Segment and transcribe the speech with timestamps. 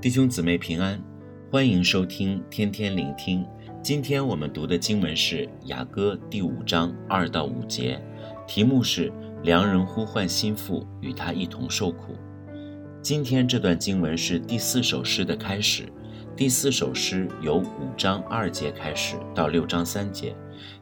[0.00, 0.98] 弟兄姊妹平安，
[1.50, 3.46] 欢迎收听天天聆听。
[3.82, 8.00] 今天我们读的经文是雅歌第五章二到五节，
[8.48, 9.12] 题目是
[9.44, 12.16] “良人呼唤新妇，与他一同受苦”。
[13.02, 15.84] 今天这段经文是第四首诗的开始。
[16.34, 20.34] 第四首诗由五章二节开始到六章三节，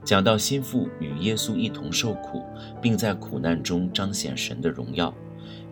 [0.04, 2.44] 讲到心腹与耶稣一同受苦，
[2.80, 5.12] 并在苦难中彰显神的荣耀。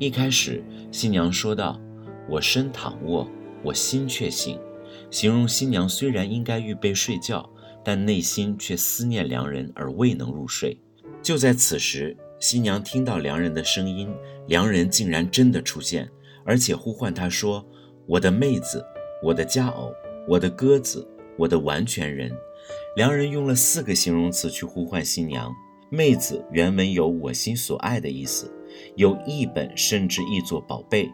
[0.00, 1.80] 一开始，新娘说道
[2.28, 3.24] ：“我身躺卧。”
[3.66, 4.56] 我心却醒，
[5.10, 7.50] 形容新娘虽然应该预备睡觉，
[7.84, 10.78] 但内心却思念良人而未能入睡。
[11.20, 14.08] 就在此时，新娘听到良人的声音，
[14.46, 16.08] 良人竟然真的出现，
[16.44, 17.66] 而且呼唤她说
[18.06, 18.84] ：“我的妹子，
[19.20, 19.92] 我的佳偶，
[20.28, 21.04] 我的鸽子，
[21.36, 22.30] 我的完全人。”
[22.94, 25.52] 良人用了四个形容词去呼唤新娘。
[25.90, 28.48] 妹子原文有我心所爱的意思，
[28.94, 31.10] 有译本甚至译作宝贝。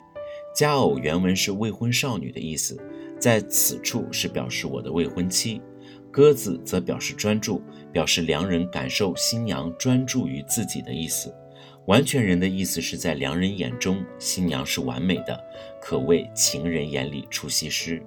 [0.53, 2.79] 佳偶原文是未婚少女的意思，
[3.19, 5.61] 在此处是表示我的未婚妻。
[6.11, 11.35] 鸽子则表示专注，表示良人感受新娘专注于自己的意思。
[11.87, 15.39] 完全人的意思是在良人眼中，新娘是完美的，
[15.81, 18.03] 可谓情人眼里出西施。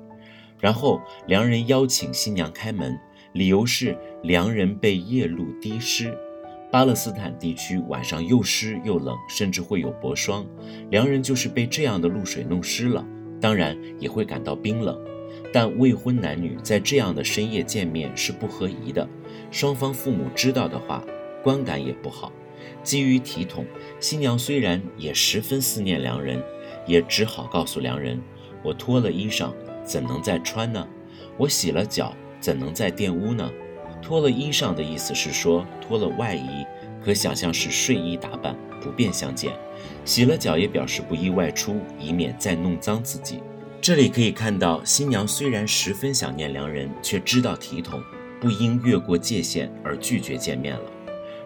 [0.59, 2.97] 然后良人邀请新娘开门，
[3.33, 6.15] 理由是良人被夜露滴湿。
[6.75, 10.45] 巴勒斯坦地区晚上又湿又冷，甚至会有薄霜。
[10.91, 13.07] 良人就是被这样的露水弄湿了，
[13.39, 14.99] 当然也会感到冰冷。
[15.53, 19.07] 但未婚男女在这样的深夜见面是不合宜的，
[19.51, 21.01] 双方父母知道的话，
[21.41, 22.29] 观感也不好。
[22.83, 23.65] 基于体统，
[24.01, 26.43] 新娘虽然也十分思念良人，
[26.85, 28.21] 也只好告诉良人
[28.61, 29.49] ：“我脱了衣裳，
[29.85, 30.85] 怎能再穿呢？
[31.37, 33.49] 我洗了脚，怎能再玷污呢？”
[34.05, 36.63] 脱了衣裳的意思是说脱了外衣，
[37.03, 39.51] 可想象是睡衣打扮，不便相见。
[40.05, 43.41] 洗了脚也表示不宜外出，以免再弄脏自己。
[43.81, 47.99] 这里可以看到，新娘虽然十分想念良人，却知道体统，
[48.39, 50.83] 不应越过界限而拒绝见面了。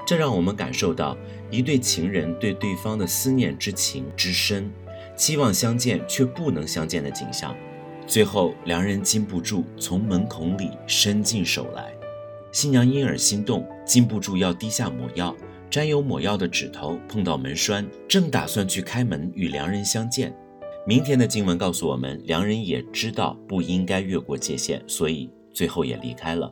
[0.05, 1.15] 这让我们感受到
[1.49, 4.69] 一对情人对对方的思念之情之深，
[5.15, 7.55] 期望相见却不能相见的景象。
[8.05, 11.98] 最后，良人禁不住从门孔里伸进手来。
[12.51, 15.35] 新娘因而心动，禁不住要低下抹药，
[15.69, 20.35] 沾有抹药的指头碰到门栓，正打算去开门与良人相见。
[20.87, 26.51] 明天的经文告诉我们，良人也知道不应该越过界限，所以最后也离开了。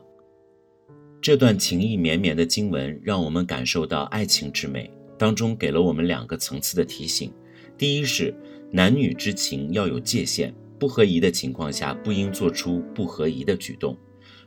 [1.20, 4.88] 这段情意绵绵的经文让我们感受到爱情之美，
[5.18, 7.32] 当中给了我们两个层次的提醒：
[7.76, 8.32] 第一是
[8.70, 13.98] 男女之情要有界限，不合宜的情况下不应做出不合宜的举动。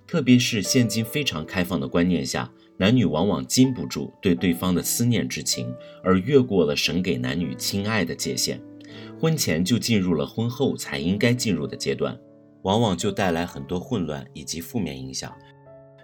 [0.08, 5.74] 特别是现今非常开放的观念下，男女往往禁不住对对方的思念之情，
[6.04, 8.62] 而越过了神给男女亲爱的界限，
[9.20, 12.20] 婚前就进入了婚后才应该进入的阶段，
[12.64, 15.34] 往往就带来很多混乱以及负面影响。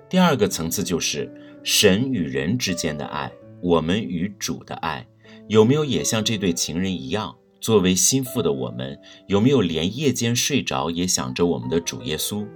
[0.09, 1.29] 第二个层次就是
[1.63, 3.29] 神与人之间的爱，
[3.61, 5.05] 我们与主的爱，
[5.49, 8.97] 有没有也像这对情人一样，作为心腹的我们，
[9.27, 12.47] 有没有连夜间睡着也想着我们的主耶稣？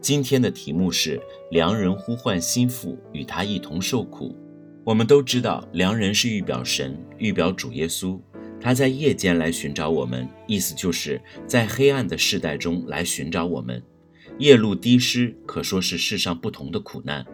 [0.00, 1.20] 今天的题目是
[1.50, 4.36] 良人呼唤心腹，与他一同受苦。
[4.84, 8.18] 我们都知道，良人是预表神，预表主耶稣。
[8.60, 13.82] 他在夜间来寻找我们，意思就是在黑暗的世代中来寻找我们。
[14.38, 17.24] 夜露滴湿，可说是世上不同的苦难。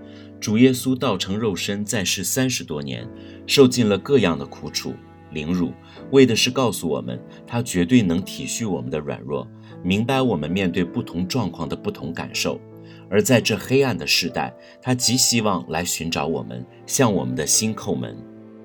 [0.40, 3.08] 主耶稣道成肉身，在世三十多年，
[3.46, 4.92] 受尽了各样的苦楚、
[5.32, 5.72] 凌辱，
[6.10, 9.48] 为的是告诉我们，他绝对能体恤我们的软弱。
[9.82, 12.60] 明白我们面对不同状况的不同感受，
[13.09, 18.16] 而在这黑暗的时代，他极希望来寻找我们，向我们的心叩门。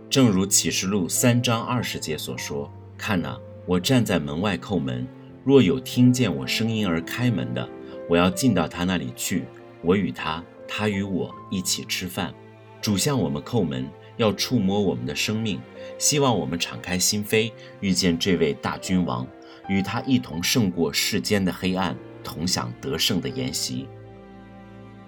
[0.10, 5.08] 正如启示录三章二十节所说：“看哪，我站在门外叩门，
[5.44, 7.68] 若有听见我声音而开门的，
[8.10, 9.46] 我要进到他那里去，
[9.82, 12.34] 我与他，他与我一起吃饭。”
[12.82, 15.62] 主向我们叩门，要触摸我们的生命，
[16.00, 19.26] 希望我们敞开心扉，遇见这位大君王。
[19.72, 23.88] 与他一同胜过世间的黑暗，同享得胜的筵席。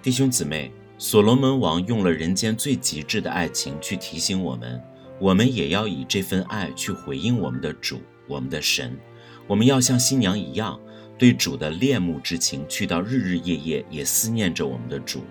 [0.00, 4.82] 弟兄姊妹，所罗门王用了人间最极致的爱情去提醒我们，
[5.20, 8.98] 我们也要以这份爱去回应我们的主，我们的神。
[9.46, 10.80] 我们要像新娘一样，
[11.18, 15.24] 对主的恋慕之情去到日日夜夜也思念着我们的主。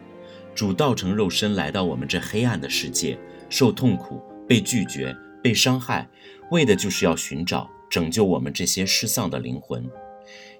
[0.54, 3.18] 主道成肉身来到我们这黑暗的世界，
[3.50, 6.08] 受痛苦、被拒绝、被伤害，
[6.52, 7.68] 为的就是要寻找。
[7.94, 9.88] 拯救我们这些失丧的灵魂。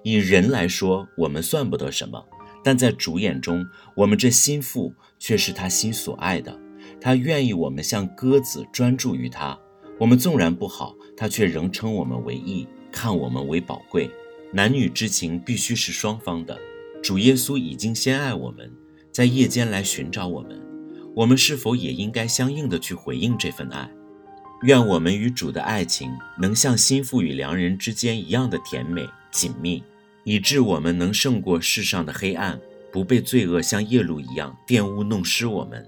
[0.04, 2.24] 以人来说，我们算不得什么，
[2.62, 3.66] 但在主眼中，
[3.96, 6.56] 我们这心腹却是他心所爱的。
[7.00, 9.58] 他愿意我们像鸽子专注于他。
[9.98, 14.08] 我们纵然不好，他却仍称我们为义，看我们为宝贵。
[14.52, 16.56] 男女之情必须是双方的。
[17.02, 18.72] 主耶稣已经先爱我们，
[19.10, 20.62] 在夜间来寻找我们，
[21.16, 23.90] 我们是否也应该相应的去回应这份爱？
[24.64, 29.84] 愿我们与主的爱情能像心腹与良人之间一样的甜美紧密，
[30.22, 32.58] 以致我们能胜过世上的黑暗，
[32.90, 35.86] 不被罪恶像夜露一样玷污弄湿我们。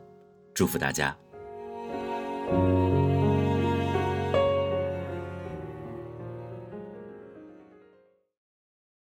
[0.53, 1.17] 祝福大家。